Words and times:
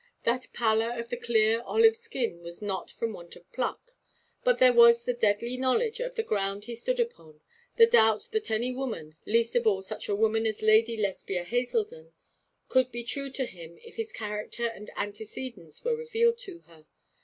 That 0.23 0.47
pallor 0.51 0.93
of 0.99 1.09
the 1.09 1.15
clear 1.15 1.61
olive 1.61 1.95
skin 1.95 2.41
was 2.41 2.59
not 2.59 2.89
from 2.89 3.13
want 3.13 3.35
of 3.35 3.51
pluck; 3.51 3.91
but 4.43 4.57
there 4.57 4.73
was 4.73 5.03
the 5.03 5.13
deadly 5.13 5.57
knowledge 5.57 5.99
of 5.99 6.15
the 6.15 6.23
ground 6.23 6.65
he 6.65 6.73
stood 6.73 6.99
upon, 6.99 7.39
the 7.75 7.85
doubt 7.85 8.29
that 8.31 8.49
any 8.49 8.71
woman, 8.71 9.15
least 9.27 9.55
of 9.55 9.67
all 9.67 9.83
such 9.83 10.09
a 10.09 10.15
woman 10.15 10.47
as 10.47 10.63
Lady 10.63 10.97
Lesbia 10.97 11.43
Haselden, 11.43 12.13
could 12.67 12.91
be 12.91 13.03
true 13.03 13.29
to 13.29 13.45
him 13.45 13.77
if 13.83 13.93
his 13.97 14.11
character 14.11 14.65
and 14.65 14.89
antecedents 14.95 15.83
were 15.83 15.95
revealed 15.95 16.39
to 16.39 16.61
her. 16.61 16.87